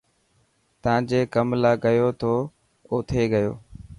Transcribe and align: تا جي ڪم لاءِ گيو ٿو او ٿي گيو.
تا 0.83 0.93
جي 1.09 1.19
ڪم 1.33 1.47
لاءِ 1.61 1.77
گيو 1.83 2.07
ٿو 2.21 2.33
او 2.89 2.95
ٿي 3.07 3.21
گيو. 3.33 3.51